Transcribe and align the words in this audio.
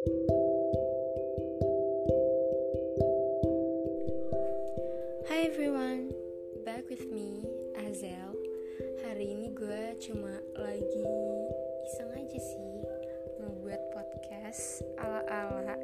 Hi 0.00 0.08
everyone, 5.44 6.16
back 6.64 6.88
with 6.88 7.04
me, 7.12 7.44
Azel. 7.76 8.32
Hari 9.04 9.28
ini 9.28 9.52
gue 9.52 10.00
cuma 10.00 10.40
lagi 10.56 11.04
iseng 11.84 12.16
aja 12.16 12.40
sih 12.40 12.80
mau 13.44 13.52
buat 13.60 13.76
podcast 13.92 14.80
ala-ala. 14.96 15.76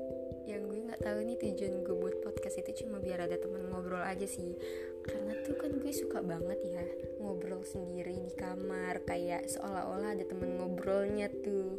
Yang 0.48 0.64
gue 0.64 0.80
nggak 0.88 1.04
tahu 1.04 1.18
nih 1.20 1.36
tujuan 1.36 1.84
gue 1.84 1.96
buat 2.00 2.16
podcast 2.24 2.56
itu 2.64 2.88
cuma 2.88 3.04
biar 3.04 3.20
ada 3.20 3.36
temen 3.36 3.68
ngobrol 3.68 4.00
aja 4.00 4.24
sih. 4.24 4.56
Karena 5.04 5.36
tuh 5.44 5.60
kan 5.60 5.76
gue 5.76 5.92
suka 5.92 6.24
banget 6.24 6.64
ya 6.64 6.88
ngobrol 7.20 7.60
sendiri 7.68 8.16
di 8.16 8.32
kamar 8.32 9.04
kayak 9.04 9.44
seolah-olah 9.52 10.16
ada 10.16 10.24
temen 10.24 10.56
ngobrolnya 10.56 11.28
tuh. 11.44 11.76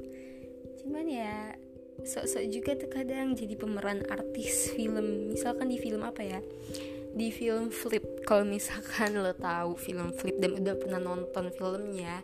Cuman 0.85 1.09
ya 1.09 1.57
sok-sok 2.03 2.45
juga 2.49 2.71
tuh 2.77 2.89
kadang 2.91 3.33
jadi 3.33 3.55
pemeran 3.57 4.05
artis 4.11 4.73
film. 4.73 5.33
Misalkan 5.33 5.71
di 5.71 5.77
film 5.81 6.05
apa 6.05 6.21
ya? 6.21 6.39
Di 7.17 7.33
film 7.33 7.73
Flip. 7.73 8.25
Kalau 8.27 8.45
misalkan 8.45 9.17
lo 9.17 9.33
tahu 9.33 9.73
film 9.73 10.13
Flip 10.13 10.37
dan 10.37 10.61
udah 10.61 10.75
pernah 10.77 11.01
nonton 11.01 11.49
filmnya 11.55 12.21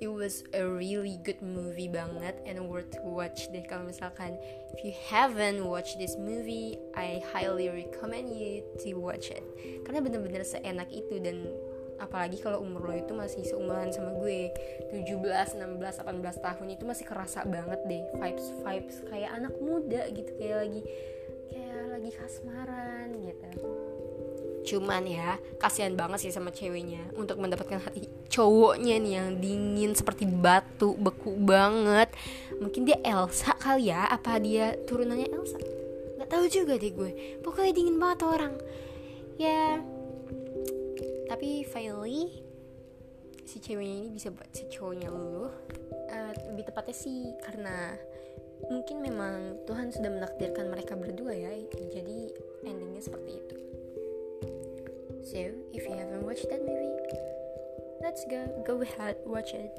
it 0.00 0.08
was 0.08 0.44
a 0.52 0.60
really 0.60 1.16
good 1.24 1.40
movie 1.40 1.88
banget 1.88 2.36
and 2.44 2.60
worth 2.68 2.90
to 2.92 3.00
watch 3.02 3.48
deh. 3.52 3.64
Kalau 3.64 3.88
misalkan 3.88 4.36
if 4.76 4.80
you 4.84 4.92
haven't 5.08 5.64
watched 5.64 5.96
this 5.96 6.20
movie 6.20 6.76
I 6.92 7.24
highly 7.32 7.72
recommend 7.72 8.28
you 8.36 8.60
to 8.84 9.00
watch 9.00 9.32
it. 9.32 9.44
Karena 9.88 10.04
bener-bener 10.04 10.44
seenak 10.44 10.92
itu 10.92 11.16
dan 11.20 11.48
apalagi 11.96 12.38
kalau 12.40 12.60
umur 12.60 12.92
lo 12.92 12.94
itu 12.96 13.12
masih 13.16 13.42
seumuran 13.44 13.92
sama 13.92 14.12
gue. 14.20 14.52
17, 14.92 15.56
16, 15.56 15.56
18 15.56 16.46
tahun 16.46 16.66
itu 16.72 16.84
masih 16.84 17.04
kerasa 17.08 17.42
banget 17.48 17.80
deh. 17.88 18.02
Vibes 18.16 18.46
vibes 18.62 18.96
kayak 19.08 19.30
anak 19.36 19.54
muda 19.60 20.08
gitu 20.12 20.30
kayak 20.36 20.56
lagi 20.66 20.80
kayak 21.50 21.80
lagi 21.92 22.10
kasmaran 22.12 23.08
gitu. 23.24 23.48
Cuman 24.66 25.06
ya 25.06 25.38
kasihan 25.62 25.94
banget 25.94 26.26
sih 26.26 26.32
sama 26.34 26.50
ceweknya 26.50 27.14
untuk 27.14 27.38
mendapatkan 27.38 27.78
hati 27.78 28.10
cowoknya 28.26 28.98
nih 28.98 29.12
yang 29.16 29.28
dingin 29.38 29.92
seperti 29.94 30.26
batu 30.26 30.98
beku 30.98 31.38
banget. 31.38 32.10
Mungkin 32.58 32.82
dia 32.84 32.98
Elsa 33.06 33.54
kali 33.56 33.94
ya? 33.94 34.10
Apa 34.10 34.42
dia 34.42 34.74
turunannya 34.84 35.30
Elsa? 35.30 35.56
Nggak 36.18 36.28
tahu 36.28 36.44
juga 36.50 36.74
deh 36.74 36.92
gue. 36.92 37.40
Pokoknya 37.46 37.72
dingin 37.72 37.96
banget 37.96 38.20
orang. 38.26 38.54
Ya 39.38 39.78
tapi 41.36 41.68
finally 41.68 42.32
si 43.44 43.60
ceweknya 43.60 44.08
ini 44.08 44.08
bisa 44.08 44.32
buat 44.32 44.48
si 44.56 44.64
cowoknya 44.72 45.12
luluh. 45.12 45.52
Uh, 46.08 46.32
lebih 46.48 46.64
tepatnya 46.64 46.96
sih 46.96 47.36
karena 47.44 47.92
mungkin 48.72 49.04
memang 49.04 49.60
Tuhan 49.68 49.92
sudah 49.92 50.16
menakdirkan 50.16 50.72
mereka 50.72 50.96
berdua 50.96 51.36
ya. 51.36 51.52
Jadi 51.92 52.32
endingnya 52.64 53.04
seperti 53.04 53.36
itu. 53.36 53.56
So 55.28 55.52
if 55.76 55.84
you 55.84 55.92
haven't 55.92 56.24
watched 56.24 56.48
that 56.48 56.64
movie 56.64 57.04
let's 58.00 58.24
go 58.32 58.48
go 58.64 58.80
ahead 58.80 59.20
watch 59.28 59.52
it. 59.52 59.76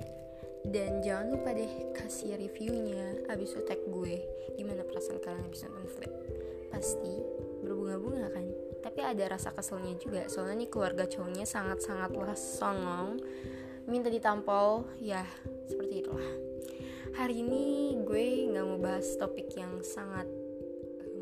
Dan 0.61 1.02
jangan 1.02 1.42
lupa 1.42 1.58
deh 1.58 1.73
kasih 1.97 2.38
reviewnya 2.38 3.33
abis 3.33 3.58
tag 3.66 3.81
gue. 3.89 4.21
Gimana 4.61 4.86
perasaan 4.86 5.25
kalian 5.25 5.49
abis 5.49 5.66
nonton 5.66 5.89
Flip 5.89 6.14
pasti 6.69 7.17
berbunga-bunga 7.66 8.30
kan 8.30 8.45
tapi 8.81 9.02
ada 9.02 9.25
rasa 9.30 9.53
keselnya 9.53 9.97
juga 9.97 10.28
soalnya 10.30 10.66
nih 10.66 10.70
keluarga 10.70 11.03
cowoknya 11.08 11.45
sangat-sangatlah 11.47 12.38
songong. 12.38 13.22
Minta 13.88 14.11
ditampol 14.11 14.83
ya 15.00 15.23
seperti 15.66 16.03
itulah. 16.03 16.31
Hari 17.16 17.39
ini 17.39 17.95
gue 18.03 18.52
nggak 18.52 18.66
mau 18.67 18.78
bahas 18.78 19.08
topik 19.16 19.50
yang 19.55 19.80
sangat 19.81 20.28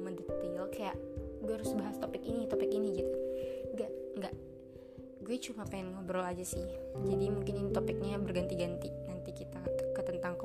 mendetail 0.02 0.68
kayak 0.74 0.98
gue 1.46 1.54
harus 1.54 1.72
bahas 1.78 1.96
topik 2.02 2.26
ini 2.26 2.50
topik 2.50 2.72
ini 2.74 2.90
gitu. 3.00 3.16
Nggak 3.78 3.92
nggak. 4.18 4.34
Gue 5.22 5.38
cuma 5.42 5.64
pengen 5.70 5.94
ngobrol 5.94 6.26
aja 6.26 6.44
sih. 6.44 6.66
Jadi 7.06 7.26
mungkin 7.30 7.54
ini 7.54 7.70
topiknya 7.70 8.18
berganti-ganti 8.18 9.05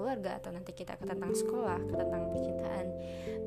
keluarga 0.00 0.41
atau 0.41 0.49
nanti 0.49 0.72
kita 0.72 0.97
ke 0.97 1.05
tentang 1.05 1.37
sekolah 1.37 1.77
ke 1.84 1.93
tentang 1.93 2.33
percintaan 2.33 2.87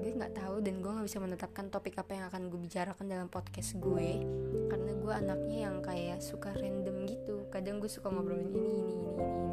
gue 0.03 0.11
nggak 0.13 0.35
tahu 0.35 0.59
dan 0.61 0.83
gue 0.83 0.91
nggak 0.93 1.07
bisa 1.09 1.17
menetapkan 1.23 1.65
topik 1.73 1.97
apa 1.97 2.11
yang 2.13 2.25
akan 2.29 2.51
gue 2.51 2.59
bicarakan 2.59 3.07
dalam 3.07 3.31
podcast 3.31 3.79
gue. 3.79 4.19
Karena 4.67 4.91
gue 4.99 5.13
anaknya 5.15 5.57
yang 5.71 5.79
kayak 5.79 6.19
suka 6.19 6.51
random 6.59 7.07
gitu. 7.07 7.47
Kadang 7.47 7.79
gue 7.79 7.87
suka 7.87 8.11
ngobrolin 8.11 8.51
ini 8.51 8.59
ini 8.83 8.93
ini 8.93 8.93
ini, 8.93 9.07
ini. 9.15 9.51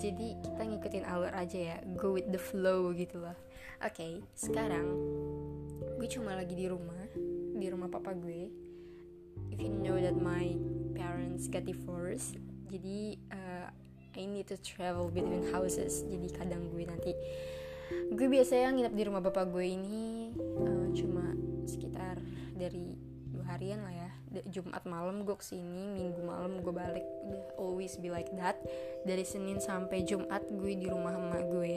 jadi 0.00 0.28
kita 0.40 0.62
ngikutin 0.64 1.04
alur 1.04 1.32
aja 1.36 1.58
ya. 1.60 1.76
Go 1.92 2.16
with 2.16 2.32
the 2.32 2.40
flow 2.40 2.88
gitu 2.96 3.20
loh. 3.20 3.36
Oke 3.84 3.92
okay, 3.92 4.12
sekarang 4.32 4.96
gue 6.00 6.08
cuma 6.08 6.34
lagi 6.34 6.56
di 6.56 6.66
rumah 6.72 7.04
di 7.52 7.66
rumah 7.68 7.92
papa 7.92 8.16
gue. 8.16 8.48
If 9.52 9.60
you 9.60 9.68
know 9.68 10.00
that 10.00 10.16
my 10.16 10.56
parents 10.96 11.52
got 11.52 11.68
divorced 11.68 12.40
jadi 12.72 13.20
uh, 13.28 13.41
I 14.16 14.28
need 14.28 14.48
to 14.52 14.58
travel 14.60 15.08
between 15.08 15.48
houses. 15.48 16.04
Jadi 16.04 16.28
kadang 16.36 16.68
gue 16.68 16.84
nanti 16.84 17.12
gue 17.92 18.26
biasanya 18.28 18.72
nginep 18.72 18.94
di 18.96 19.02
rumah 19.04 19.20
bapak 19.20 19.52
gue 19.52 19.66
ini 19.68 20.32
uh, 20.36 20.88
cuma 20.96 21.36
sekitar 21.68 22.16
dari 22.56 22.96
dua 23.32 23.44
harian 23.56 23.80
lah 23.84 23.94
ya. 23.94 24.10
Jumat 24.48 24.88
malam 24.88 25.28
gue 25.28 25.36
ke 25.36 25.44
sini 25.44 25.92
Minggu 25.92 26.24
malam 26.24 26.64
gue 26.64 26.72
balik. 26.72 27.04
Udah 27.28 27.44
always 27.60 27.96
be 28.00 28.08
like 28.08 28.28
that. 28.36 28.56
Dari 29.04 29.24
Senin 29.24 29.60
sampai 29.60 30.04
Jumat 30.04 30.44
gue 30.48 30.72
di 30.76 30.88
rumah 30.88 31.16
emak 31.16 31.44
gue 31.48 31.76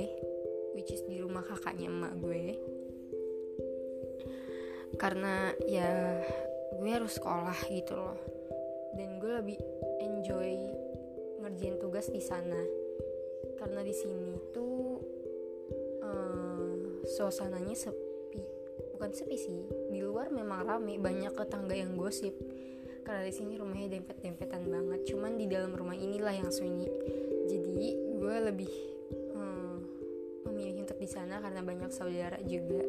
which 0.75 0.91
is 0.91 1.03
di 1.07 1.23
rumah 1.23 1.43
kakaknya 1.43 1.87
emak 1.87 2.13
gue. 2.19 2.59
Karena 4.99 5.51
ya 5.67 6.19
gue 6.75 6.89
harus 6.91 7.15
sekolah 7.15 7.55
gitu 7.71 7.95
loh. 7.95 8.19
Dan 8.95 9.19
gue 9.19 9.31
lebih 9.39 9.59
enjoy 9.99 10.84
ngerjain 11.45 11.77
tugas 11.77 12.09
di 12.09 12.17
sana. 12.17 12.57
Karena 13.61 13.85
di 13.85 13.93
sini 13.93 14.33
tuh 14.49 14.97
uh, 16.01 17.05
suasananya 17.05 17.77
sepi. 17.77 18.41
Bukan 18.97 19.13
sepi 19.13 19.37
sih 19.37 19.61
di 19.93 20.01
luar 20.01 20.33
memang 20.33 20.65
rame 20.65 20.97
banyak 20.97 21.37
tetangga 21.37 21.77
yang 21.77 21.93
gosip. 21.93 22.33
Karena 23.05 23.21
di 23.21 23.33
sini 23.37 23.53
rumahnya 23.61 24.01
dempet-dempetan 24.01 24.65
banget 24.65 25.13
cuman 25.13 25.37
di 25.37 25.45
dalam 25.45 25.77
rumah 25.77 25.93
inilah 25.93 26.33
yang 26.33 26.49
sunyi. 26.49 26.89
Jadi 27.45 27.93
gue 28.17 28.35
lebih 28.49 28.71
uh, 29.37 29.77
memilih 30.49 30.89
untuk 30.89 30.97
di 30.97 31.05
sana 31.05 31.37
karena 31.37 31.61
banyak 31.61 31.93
saudara 31.93 32.41
juga. 32.41 32.81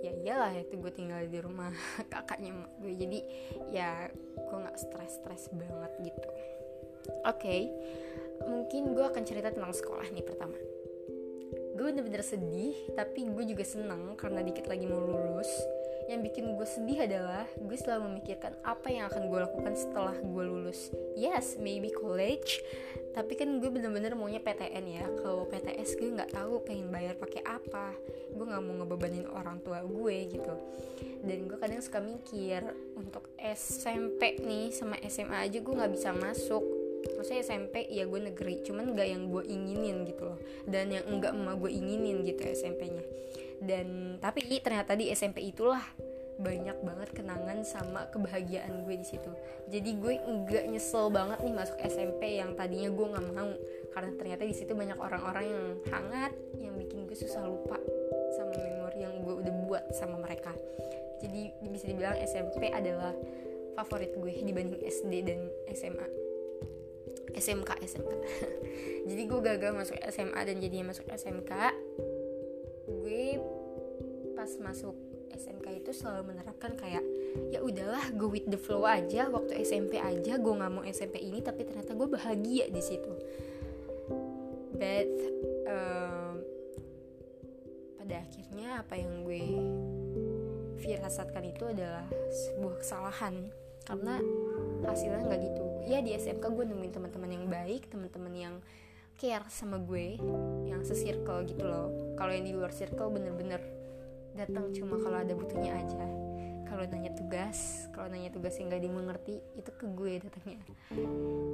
Ya 0.00 0.16
iyalah 0.16 0.56
itu 0.56 0.80
gue 0.80 0.92
tinggal 0.96 1.28
di 1.28 1.36
rumah 1.44 1.68
kakaknya 2.12 2.56
gue. 2.80 2.96
Jadi 2.96 3.18
ya 3.68 4.08
gue 4.32 4.56
nggak 4.56 4.80
stres-stres 4.80 5.52
banget 5.52 5.92
gitu 6.00 6.55
oke 7.26 7.38
okay, 7.38 7.70
mungkin 8.44 8.92
gue 8.92 9.04
akan 9.04 9.22
cerita 9.24 9.48
tentang 9.48 9.72
sekolah 9.72 10.06
nih 10.12 10.24
pertama. 10.24 10.58
Gue 11.76 11.92
bener-bener 11.92 12.24
sedih 12.24 12.72
tapi 12.96 13.28
gue 13.28 13.44
juga 13.52 13.64
senang 13.64 14.16
karena 14.16 14.40
dikit 14.40 14.68
lagi 14.68 14.88
mau 14.88 15.00
lulus. 15.00 15.48
Yang 16.06 16.30
bikin 16.30 16.44
gue 16.54 16.68
sedih 16.68 16.98
adalah 17.02 17.44
gue 17.58 17.76
selalu 17.76 18.14
memikirkan 18.14 18.54
apa 18.62 18.88
yang 18.94 19.10
akan 19.10 19.26
gue 19.26 19.40
lakukan 19.42 19.74
setelah 19.76 20.16
gue 20.16 20.44
lulus. 20.46 20.88
Yes 21.18 21.60
maybe 21.60 21.92
college 21.92 22.62
tapi 23.12 23.32
kan 23.32 23.48
gue 23.60 23.68
bener-bener 23.72 24.16
maunya 24.16 24.40
PTN 24.40 24.84
ya. 24.88 25.04
Kalau 25.20 25.44
PTS 25.48 26.00
gue 26.00 26.16
nggak 26.16 26.32
tahu 26.36 26.64
pengen 26.64 26.88
bayar 26.88 27.16
pakai 27.16 27.44
apa. 27.44 27.92
Gue 28.32 28.44
nggak 28.48 28.62
mau 28.64 28.74
ngebebanin 28.80 29.26
orang 29.28 29.60
tua 29.60 29.84
gue 29.84 30.16
gitu. 30.32 30.54
Dan 31.24 31.48
gue 31.48 31.58
kadang 31.60 31.80
suka 31.84 32.00
mikir 32.00 32.64
untuk 32.96 33.32
SMP 33.36 34.40
nih 34.40 34.72
sama 34.72 34.96
SMA 35.04 35.48
aja 35.48 35.58
gue 35.60 35.74
nggak 35.76 35.92
bisa 35.92 36.12
masuk 36.16 36.75
maksudnya 37.16 37.42
SMP 37.44 37.88
ya 37.88 38.04
gue 38.08 38.20
negeri 38.32 38.64
cuman 38.64 38.96
nggak 38.96 39.08
yang 39.08 39.22
gue 39.28 39.42
inginin 39.44 39.96
gitu 40.08 40.22
loh. 40.32 40.38
Dan 40.64 40.92
yang 40.92 41.04
enggak 41.06 41.32
emak 41.36 41.56
gue 41.60 41.70
inginin 41.70 42.22
gitu 42.24 42.42
SMP-nya 42.42 43.04
dan 43.62 44.18
tapi 44.20 44.44
ternyata 44.60 44.92
di 44.92 45.08
SMP 45.12 45.48
itulah 45.48 45.80
banyak 46.36 46.76
banget 46.84 47.08
kenangan 47.16 47.64
sama 47.64 48.04
kebahagiaan 48.12 48.84
gue 48.84 49.00
di 49.00 49.06
situ. 49.08 49.32
Jadi 49.72 49.96
gue 49.96 50.20
enggak 50.20 50.68
nyesel 50.68 51.08
banget 51.08 51.40
nih 51.40 51.54
masuk 51.56 51.80
SMP 51.80 52.36
yang 52.36 52.52
tadinya 52.52 52.92
gue 52.92 53.06
nggak 53.08 53.26
mau. 53.32 53.52
Karena 53.96 54.12
ternyata 54.20 54.42
di 54.44 54.52
situ 54.52 54.76
banyak 54.76 55.00
orang-orang 55.00 55.48
yang 55.48 55.64
hangat 55.88 56.32
yang 56.60 56.76
bikin 56.76 57.08
gue 57.08 57.16
susah 57.16 57.40
lupa 57.40 57.80
sama 58.36 58.52
memori 58.52 59.00
yang 59.00 59.24
gue 59.24 59.32
udah 59.32 59.54
buat 59.64 59.84
sama 59.96 60.20
mereka. 60.20 60.52
Jadi 61.24 61.56
bisa 61.72 61.88
dibilang 61.88 62.20
SMP 62.20 62.68
adalah 62.68 63.16
favorit 63.72 64.12
gue 64.12 64.32
dibanding 64.44 64.84
SD 64.84 65.12
dan 65.24 65.40
SMA 65.72 66.35
SMK 67.36 67.70
SMK 67.84 68.12
jadi 69.08 69.22
gue 69.28 69.40
gagal 69.44 69.72
masuk 69.76 69.98
SMA 70.10 70.40
dan 70.42 70.56
jadinya 70.58 70.90
masuk 70.90 71.06
SMK 71.12 71.52
gue 72.88 73.38
pas 74.34 74.50
masuk 74.60 74.96
SMK 75.36 75.84
itu 75.84 75.90
selalu 75.92 76.32
menerapkan 76.32 76.72
kayak 76.74 77.04
ya 77.52 77.60
udahlah 77.60 78.12
go 78.16 78.32
with 78.32 78.48
the 78.48 78.56
flow 78.56 78.88
aja. 78.88 79.28
Waktu 79.28 79.60
SMP 79.62 80.00
aja 80.00 80.40
gue 80.40 80.54
nggak 80.56 80.72
mau 80.72 80.84
SMP 80.84 81.20
ini 81.20 81.44
tapi 81.44 81.68
ternyata 81.68 81.92
gue 81.92 82.08
bahagia 82.08 82.66
di 82.72 82.82
situ. 82.82 83.12
But 84.76 85.12
um, 85.68 86.34
pada 88.00 88.16
akhirnya 88.24 88.84
apa 88.84 88.94
yang 88.96 89.24
gue 89.24 89.44
firasatkan 90.80 91.44
itu 91.44 91.64
adalah 91.68 92.04
sebuah 92.32 92.74
kesalahan. 92.80 93.34
Karena 93.86 94.18
hasilnya 94.84 95.24
nggak 95.24 95.40
gitu. 95.40 95.64
Ya 95.86 96.02
di 96.02 96.12
SMK 96.12 96.42
gue 96.42 96.64
nemuin 96.68 96.92
teman-teman 96.92 97.30
yang 97.30 97.44
baik 97.46 97.88
teman-teman 97.88 98.34
yang 98.34 98.54
care 99.16 99.48
sama 99.48 99.80
gue 99.80 100.20
yang 100.68 100.84
sesirkel 100.84 101.48
gitu 101.48 101.64
loh. 101.64 101.88
Kalau 102.20 102.32
yang 102.32 102.44
di 102.44 102.52
luar 102.52 102.72
circle 102.74 103.08
bener-bener 103.08 103.64
datang 104.36 104.68
cuma 104.76 105.00
kalau 105.00 105.16
ada 105.24 105.32
butuhnya 105.32 105.72
aja. 105.72 106.04
Kalau 106.66 106.82
nanya 106.92 107.14
tugas 107.16 107.88
kalau 107.96 108.12
nanya 108.12 108.28
tugas 108.28 108.52
yang 108.60 108.68
gak 108.68 108.84
dimengerti 108.84 109.40
itu 109.56 109.70
ke 109.72 109.86
gue 109.96 110.20
datangnya. 110.20 110.60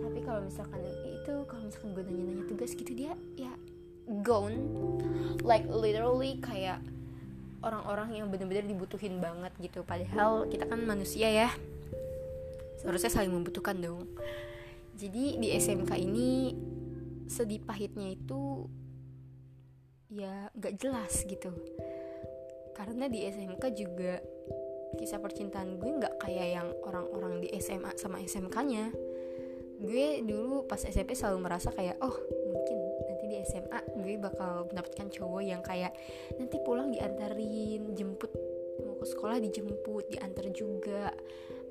Tapi 0.02 0.18
kalau 0.26 0.40
misalkan 0.42 0.82
itu 1.06 1.34
kalau 1.46 1.62
misalkan 1.62 1.90
gue 1.94 2.02
nanya-nanya 2.02 2.44
tugas 2.50 2.70
gitu 2.75 2.90
dia 2.90 3.14
ya 3.38 3.54
gone. 4.26 4.58
Like 5.46 5.70
literally 5.70 6.42
kayak 6.42 6.82
orang-orang 7.62 8.18
yang 8.18 8.26
bener-bener 8.26 8.66
dibutuhin 8.66 9.22
banget 9.22 9.54
gitu. 9.62 9.86
Padahal 9.86 10.50
kita 10.50 10.66
kan 10.66 10.82
manusia 10.82 11.30
ya 11.30 11.50
seharusnya 12.82 13.11
saling 13.14 13.31
membutuhkan 13.31 13.79
dong. 13.79 14.11
Jadi 14.99 15.38
di 15.38 15.49
SMK 15.55 15.94
ini 16.02 16.52
sedih 17.31 17.62
pahitnya 17.62 18.11
itu 18.11 18.67
ya 20.11 20.50
nggak 20.52 20.75
jelas 20.82 21.23
gitu. 21.23 21.55
Karena 22.75 23.06
di 23.06 23.23
SMK 23.23 23.62
juga 23.79 24.19
kisah 24.99 25.23
percintaan 25.23 25.81
gue 25.81 25.90
nggak 26.02 26.20
kayak 26.20 26.49
yang 26.52 26.69
orang-orang 26.84 27.40
di 27.40 27.49
SMA 27.56 27.96
sama 27.96 28.20
SMK-nya 28.20 28.93
gue 29.82 30.23
dulu 30.23 30.69
pas 30.70 30.78
SMP 30.78 31.19
selalu 31.19 31.49
merasa 31.49 31.75
kayak 31.75 31.99
oh 31.99 32.14
mungkin 32.55 32.78
nanti 33.08 33.25
di 33.26 33.37
SMA 33.43 33.81
gue 33.99 34.14
bakal 34.20 34.70
mendapatkan 34.70 35.08
cowok 35.11 35.43
yang 35.43 35.58
kayak 35.64 35.90
nanti 36.38 36.61
pulang 36.62 36.94
diantarin 36.94 37.90
jemput 37.96 38.31
mau 38.87 38.94
ke 38.94 39.06
sekolah 39.11 39.43
dijemput 39.43 40.12
diantar 40.12 40.46
juga 40.55 41.11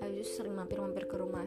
habis 0.01 0.25
itu 0.25 0.42
sering 0.42 0.57
mampir-mampir 0.57 1.06
ke 1.06 1.15
rumah. 1.15 1.45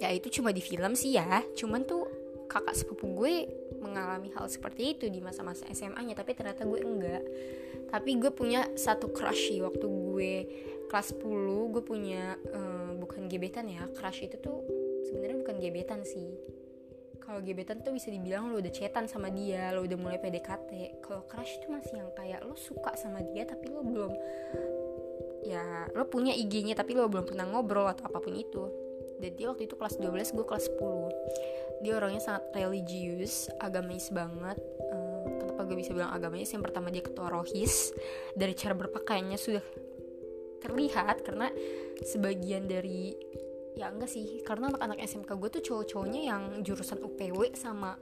Ya 0.00 0.12
itu 0.12 0.40
cuma 0.40 0.52
di 0.52 0.60
film 0.60 0.92
sih 0.96 1.16
ya. 1.16 1.44
Cuman 1.56 1.84
tuh 1.84 2.04
kakak 2.48 2.76
sepupu 2.76 3.06
gue 3.14 3.34
mengalami 3.80 4.28
hal 4.36 4.50
seperti 4.50 4.96
itu 4.98 5.06
di 5.08 5.22
masa-masa 5.22 5.64
SMA-nya 5.70 6.18
tapi 6.18 6.36
ternyata 6.36 6.68
gue 6.68 6.80
enggak. 6.80 7.22
Tapi 7.88 8.20
gue 8.20 8.30
punya 8.30 8.68
satu 8.76 9.10
crush 9.10 9.50
sih 9.50 9.60
waktu 9.64 9.86
gue 9.86 10.34
kelas 10.90 11.14
10 11.16 11.74
gue 11.74 11.82
punya 11.82 12.36
uh, 12.52 12.92
bukan 12.96 13.26
gebetan 13.26 13.68
ya. 13.68 13.88
Crush 13.96 14.26
itu 14.26 14.36
tuh 14.40 14.64
sebenarnya 15.08 15.36
bukan 15.40 15.56
gebetan 15.58 16.00
sih. 16.04 16.36
Kalau 17.20 17.46
gebetan 17.46 17.78
tuh 17.86 17.94
bisa 17.94 18.10
dibilang 18.10 18.50
lo 18.50 18.58
udah 18.58 18.74
cetan 18.74 19.06
sama 19.06 19.30
dia 19.30 19.70
lo 19.70 19.86
udah 19.86 19.94
mulai 19.94 20.18
PDKT 20.18 20.98
kalau 20.98 21.22
crush 21.30 21.62
itu 21.62 21.70
masih 21.70 22.02
yang 22.02 22.10
kayak 22.18 22.42
lo 22.42 22.58
suka 22.58 22.98
sama 22.98 23.22
dia 23.22 23.46
tapi 23.46 23.70
lo 23.70 23.86
belum 23.86 24.10
ya 25.44 25.88
lo 25.96 26.04
punya 26.06 26.36
IG-nya 26.36 26.76
tapi 26.76 26.92
lo 26.92 27.08
belum 27.08 27.24
pernah 27.24 27.48
ngobrol 27.48 27.88
atau 27.88 28.08
apa 28.08 28.18
pun 28.20 28.36
itu. 28.36 28.68
Jadi 29.20 29.44
waktu 29.44 29.68
itu 29.68 29.76
kelas 29.76 30.00
12 30.00 30.36
gue 30.36 30.46
kelas 30.48 30.64
10 30.80 31.84
dia 31.84 31.96
orangnya 31.96 32.20
sangat 32.20 32.44
religius 32.52 33.48
agamais 33.60 34.08
banget. 34.12 34.56
Uh, 34.92 35.24
kenapa 35.40 35.60
gue 35.64 35.76
bisa 35.80 35.96
bilang 35.96 36.12
agamais 36.12 36.48
yang 36.48 36.64
pertama 36.64 36.92
dia 36.92 37.04
ketua 37.04 37.32
rohis. 37.32 37.92
Dari 38.36 38.52
cara 38.52 38.76
berpakaiannya 38.76 39.38
sudah 39.40 39.64
terlihat 40.60 41.24
karena 41.24 41.48
sebagian 42.04 42.68
dari 42.68 43.16
ya 43.76 43.88
enggak 43.88 44.12
sih 44.12 44.44
karena 44.44 44.68
anak-anak 44.68 45.00
SMK 45.08 45.30
gue 45.40 45.50
tuh 45.56 45.62
cowok-cowoknya 45.72 46.20
yang 46.28 46.42
jurusan 46.60 47.00
UPW 47.00 47.56
sama 47.56 47.96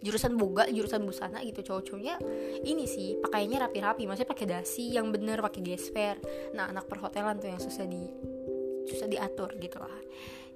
jurusan 0.00 0.32
boga 0.36 0.64
jurusan 0.68 1.04
busana 1.04 1.44
gitu 1.44 1.60
cowok-cowoknya 1.60 2.16
ini 2.64 2.88
sih 2.88 3.20
pakainya 3.20 3.60
rapi-rapi 3.60 4.08
maksudnya 4.08 4.32
pakai 4.32 4.46
dasi 4.48 4.96
yang 4.96 5.12
bener 5.12 5.44
pakai 5.44 5.60
gesper. 5.60 6.16
Nah 6.56 6.72
anak 6.72 6.88
perhotelan 6.88 7.36
tuh 7.36 7.52
yang 7.52 7.60
susah 7.60 7.84
di 7.84 8.08
susah 8.88 9.06
diatur 9.06 9.54
gitu 9.60 9.76
lah. 9.76 10.00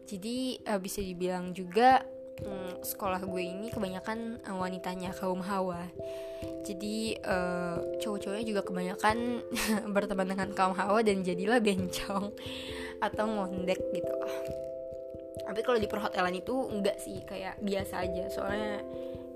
Jadi 0.04 0.60
uh, 0.68 0.80
bisa 0.80 1.00
dibilang 1.00 1.52
juga 1.56 2.04
um, 2.42 2.80
sekolah 2.82 3.22
gue 3.24 3.42
ini 3.44 3.68
kebanyakan 3.70 4.42
uh, 4.44 4.56
wanitanya 4.58 5.12
kaum 5.16 5.40
hawa. 5.44 5.88
Jadi 6.64 7.16
uh, 7.24 8.00
cowok-cowoknya 8.00 8.44
juga 8.44 8.62
kebanyakan 8.64 9.16
berteman 9.94 10.28
dengan 10.28 10.48
kaum 10.56 10.76
hawa 10.76 11.00
dan 11.04 11.20
jadilah 11.20 11.60
bencong 11.60 12.32
atau 13.00 13.24
ngondek 13.24 13.80
gitu 13.92 14.12
lah. 14.16 14.36
Tapi 15.44 15.60
kalau 15.60 15.76
di 15.76 15.88
perhotelan 15.88 16.34
itu 16.36 16.56
enggak 16.72 16.96
sih 17.00 17.20
kayak 17.24 17.60
biasa 17.60 18.04
aja. 18.04 18.24
Soalnya 18.32 18.80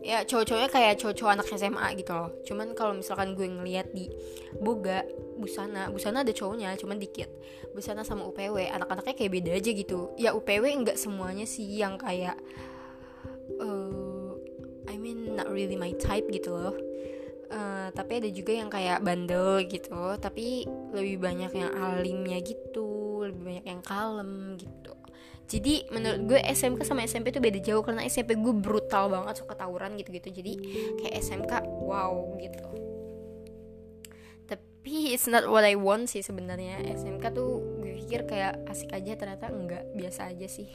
ya 0.09 0.25
cowok-cowoknya 0.25 0.71
kayak 0.73 0.97
cowok-cowok 0.97 1.33
anak 1.37 1.47
SMA 1.53 1.89
gitu 2.01 2.13
loh. 2.17 2.31
Cuman 2.49 2.73
kalau 2.73 2.97
misalkan 2.97 3.37
gue 3.37 3.45
ngeliat 3.45 3.93
di 3.93 4.09
boga 4.57 5.05
busana 5.37 5.93
busana 5.93 6.25
ada 6.25 6.33
cowoknya 6.33 6.73
cuman 6.81 6.97
dikit. 6.97 7.29
Busana 7.77 8.01
sama 8.09 8.25
UPW 8.25 8.73
anak-anaknya 8.73 9.13
kayak 9.13 9.33
beda 9.37 9.51
aja 9.53 9.71
gitu. 9.77 10.17
Ya 10.17 10.33
UPW 10.33 10.65
nggak 10.65 10.97
semuanya 10.97 11.45
sih 11.45 11.69
yang 11.69 12.01
kayak 12.01 12.41
uh, 13.61 14.33
I 14.89 14.97
mean 14.97 15.37
not 15.37 15.53
really 15.53 15.77
my 15.77 15.93
type 16.01 16.25
gitu 16.33 16.57
loh. 16.57 16.77
Uh, 17.49 17.89
tapi 17.93 18.25
ada 18.25 18.29
juga 18.33 18.57
yang 18.57 18.73
kayak 18.73 19.05
bandel 19.05 19.61
gitu. 19.69 20.17
Tapi 20.17 20.65
lebih 20.97 21.21
banyak 21.21 21.53
yang 21.53 21.73
alimnya 21.77 22.41
gitu 22.41 22.89
lebih 23.29 23.43
banyak 23.45 23.67
yang 23.67 23.83
kalem 23.85 24.57
gitu 24.57 24.98
jadi 25.49 25.89
menurut 25.89 26.21
gue 26.29 26.41
SMK 26.45 26.85
sama 26.85 27.09
SMP 27.09 27.33
tuh 27.33 27.41
beda 27.41 27.57
jauh 27.65 27.81
karena 27.81 28.05
SMP 28.05 28.37
gue 28.37 28.53
brutal 28.53 29.09
banget 29.09 29.41
suka 29.41 29.57
tawuran 29.57 29.97
gitu-gitu. 29.97 30.29
Jadi 30.29 30.53
kayak 31.01 31.25
SMK 31.25 31.53
wow 31.89 32.37
gitu. 32.37 32.69
Tapi 34.45 35.17
it's 35.17 35.25
not 35.25 35.49
what 35.49 35.65
I 35.65 35.73
want 35.73 36.13
sih 36.13 36.21
sebenarnya. 36.21 36.85
SMK 36.93 37.33
tuh 37.33 37.65
gue 37.81 37.97
pikir 37.97 38.29
kayak 38.29 38.61
asik 38.69 38.93
aja 38.93 39.17
ternyata 39.17 39.49
enggak 39.49 39.89
biasa 39.97 40.37
aja 40.37 40.45
sih. 40.45 40.69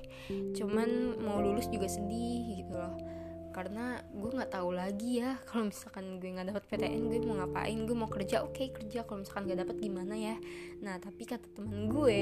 Cuman 0.58 1.22
mau 1.22 1.38
lulus 1.38 1.70
juga 1.70 1.86
sedih 1.86 2.66
gitu 2.66 2.74
loh 2.74 3.13
karena 3.54 4.02
gue 4.10 4.30
nggak 4.34 4.52
tahu 4.52 4.74
lagi 4.74 5.22
ya 5.22 5.38
kalau 5.48 5.70
misalkan 5.70 6.18
gue 6.18 6.30
nggak 6.34 6.50
dapat 6.50 6.64
PTN 6.68 7.02
gue 7.08 7.20
mau 7.24 7.38
ngapain 7.40 7.78
gue 7.86 7.98
mau 7.98 8.10
kerja 8.10 8.42
oke 8.42 8.58
okay, 8.58 8.68
kerja. 8.74 9.06
Kalau 9.06 9.22
misalkan 9.22 9.44
nggak 9.48 9.60
dapat 9.64 9.76
gimana 9.78 10.16
ya? 10.18 10.36
Nah 10.82 10.98
tapi 10.98 11.24
kata 11.24 11.48
temen 11.54 11.88
gue 11.88 12.22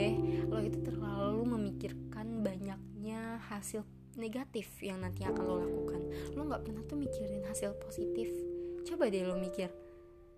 lo 0.52 0.60
itu 0.60 0.80
terlalu 0.84 1.42
memikirkan 1.48 2.44
banyaknya 2.44 3.40
hasil 3.48 3.88
negatif 4.20 4.68
yang 4.84 5.00
nanti 5.00 5.24
akan 5.24 5.44
lo 5.48 5.56
lakukan. 5.64 6.02
Lo 6.36 6.44
nggak 6.46 6.68
pernah 6.68 6.84
tuh 6.84 7.00
mikirin 7.00 7.48
hasil 7.48 7.74
positif. 7.80 8.28
Coba 8.84 9.08
deh 9.08 9.24
lo 9.24 9.40
mikir 9.40 9.72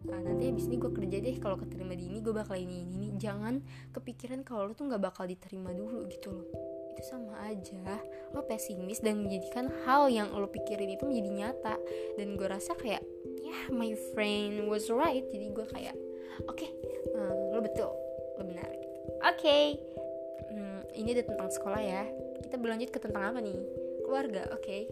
nah, 0.04 0.20
nanti 0.20 0.52
abis 0.52 0.68
ini 0.68 0.76
gue 0.80 0.92
kerja 0.92 1.18
deh 1.24 1.36
kalau 1.40 1.56
keterima 1.56 1.96
di 1.96 2.12
ini 2.12 2.20
gue 2.20 2.36
bakal 2.36 2.60
ini 2.60 2.84
ini, 2.84 2.96
ini. 3.08 3.10
jangan 3.16 3.64
kepikiran 3.96 4.44
kalau 4.44 4.72
lo 4.72 4.74
tuh 4.76 4.92
nggak 4.92 5.00
bakal 5.00 5.24
diterima 5.24 5.72
dulu 5.72 6.04
gitu 6.12 6.30
loh 6.36 6.48
itu 6.94 7.04
sama 7.04 7.34
aja. 7.50 8.00
Lo 8.32 8.46
pesimis 8.46 9.02
dan 9.02 9.26
menjadikan 9.26 9.74
hal 9.84 10.08
yang 10.14 10.30
lo 10.32 10.46
pikirin 10.48 10.94
itu 10.94 11.04
menjadi 11.10 11.30
nyata. 11.34 11.76
Dan 12.16 12.38
gue 12.38 12.48
rasa 12.48 12.78
kayak 12.78 13.02
ya 13.42 13.50
yeah, 13.50 13.64
my 13.74 13.92
friend 14.14 14.70
was 14.70 14.94
right. 14.94 15.26
Jadi 15.34 15.50
gue 15.50 15.66
kayak 15.74 15.98
oke 16.46 16.56
okay, 16.56 16.70
uh, 17.18 17.54
lo 17.54 17.60
betul 17.60 17.92
lo 18.38 18.44
benar. 18.46 18.70
Oke. 19.26 19.42
Okay. 19.42 19.64
hmm, 20.54 20.80
ini 21.02 21.18
udah 21.18 21.26
tentang 21.26 21.50
sekolah 21.50 21.82
ya. 21.82 22.04
Kita 22.46 22.56
berlanjut 22.62 22.90
ke 22.94 23.00
tentang 23.02 23.34
apa 23.34 23.40
nih? 23.42 23.58
Keluarga 24.06 24.54
oke. 24.54 24.62
Okay. 24.62 24.84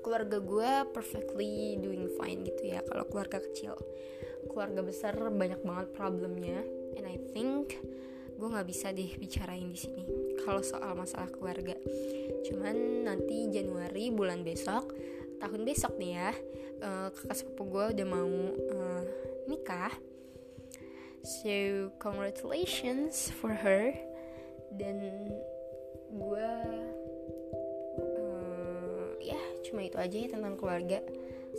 keluarga 0.00 0.40
gue 0.40 0.96
perfectly 0.96 1.76
doing 1.76 2.08
fine 2.16 2.40
gitu 2.40 2.72
ya 2.72 2.80
kalau 2.88 3.04
keluarga 3.04 3.36
kecil. 3.36 3.76
Keluarga 4.48 4.80
besar 4.80 5.12
banyak 5.12 5.60
banget 5.60 5.92
problemnya. 5.92 6.64
And 6.96 7.04
I 7.04 7.20
think 7.36 7.76
gue 8.40 8.48
nggak 8.48 8.68
bisa 8.72 8.88
deh 8.96 9.20
bicarain 9.20 9.68
di 9.68 9.76
sini 9.76 10.04
kalau 10.40 10.64
soal 10.64 10.96
masalah 10.96 11.28
keluarga. 11.28 11.76
Cuman 12.48 13.04
nanti 13.04 13.52
Januari 13.52 14.08
bulan 14.08 14.40
besok 14.40 14.96
tahun 15.40 15.68
besok 15.68 16.00
nih 16.00 16.12
ya 16.16 16.32
uh, 16.80 17.08
kakak 17.12 17.36
sepupu 17.36 17.62
gue 17.68 17.84
udah 18.00 18.06
mau 18.08 18.32
uh, 18.72 19.04
nikah. 19.44 19.92
So 21.20 21.92
congratulations 22.00 23.28
for 23.28 23.52
her. 23.52 23.92
Dan 24.72 25.28
gue 26.08 26.50
uh, 28.00 29.08
ya 29.20 29.40
cuma 29.68 29.84
itu 29.84 30.00
aja 30.00 30.16
ya 30.16 30.28
tentang 30.32 30.56
keluarga. 30.56 31.04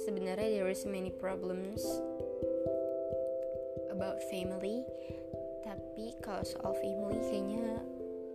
Sebenarnya 0.01 0.49
there 0.49 0.71
is 0.71 0.81
many 0.89 1.13
problems 1.13 1.85
about 3.93 4.17
family 4.33 4.81
tapi 6.01 6.17
kalau 6.17 6.41
soal 6.41 6.73
family 6.81 7.21
kayaknya 7.29 7.77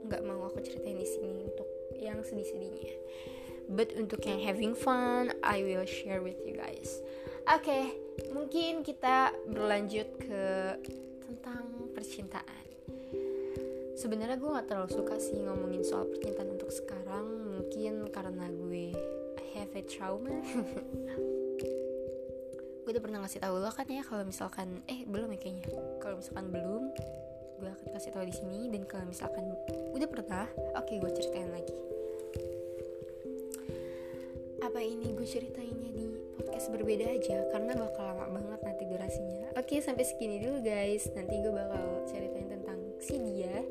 nggak 0.06 0.22
mau 0.22 0.46
aku 0.46 0.62
ceritain 0.62 1.02
di 1.02 1.02
sini 1.02 1.50
untuk 1.50 1.66
yang 1.98 2.22
sedih-sedihnya. 2.22 2.94
But 3.66 3.90
untuk 3.98 4.22
yang 4.22 4.38
having 4.38 4.78
fun 4.78 5.34
I 5.42 5.66
will 5.66 5.82
share 5.82 6.22
with 6.22 6.38
you 6.46 6.54
guys. 6.54 7.02
Oke 7.50 7.66
okay, 7.66 7.84
mungkin 8.30 8.86
kita 8.86 9.34
berlanjut 9.50 10.14
ke 10.14 10.78
tentang 11.26 11.90
percintaan. 11.90 12.66
Sebenarnya 13.98 14.38
gue 14.38 14.46
nggak 14.46 14.70
terlalu 14.70 14.90
suka 14.94 15.18
sih 15.18 15.42
ngomongin 15.42 15.82
soal 15.82 16.06
percintaan 16.06 16.54
untuk 16.54 16.70
sekarang. 16.70 17.50
Mungkin 17.50 18.14
karena 18.14 18.46
gue 18.46 18.94
have 19.58 19.74
a 19.74 19.82
trauma. 19.82 20.30
Gue 22.86 22.94
udah 22.94 23.02
pernah 23.02 23.18
ngasih 23.26 23.42
tahu 23.42 23.58
lo 23.58 23.74
kan 23.74 23.90
ya 23.90 24.06
kalau 24.06 24.22
misalkan 24.22 24.78
eh 24.86 25.02
belum 25.10 25.34
ya 25.34 25.38
kayaknya. 25.42 25.66
Kalau 25.98 26.22
misalkan 26.22 26.54
belum 26.54 26.94
gue 27.56 27.68
akan 27.72 27.88
kasih 27.96 28.10
tahu 28.12 28.24
di 28.28 28.34
sini 28.36 28.68
dan 28.68 28.84
kalau 28.84 29.08
misalkan 29.08 29.48
udah 29.96 30.08
pernah 30.08 30.46
oke 30.76 30.92
gue 30.92 31.10
ceritain 31.16 31.48
lagi. 31.48 31.76
Apa 34.60 34.82
ini 34.82 35.14
gue 35.14 35.24
ceritainnya 35.24 35.90
di 35.94 36.06
podcast 36.36 36.68
berbeda 36.74 37.06
aja? 37.06 37.48
Karena 37.54 37.72
bakal 37.78 38.12
lama 38.12 38.26
banget 38.34 38.60
nanti 38.66 38.82
durasinya. 38.88 39.46
Oke 39.56 39.80
sampai 39.80 40.04
segini 40.04 40.42
dulu 40.42 40.60
guys. 40.60 41.08
Nanti 41.14 41.34
gue 41.38 41.52
bakal 41.54 42.04
ceritain 42.10 42.48
tentang 42.50 42.78
si 43.00 43.16
dia 43.16 43.62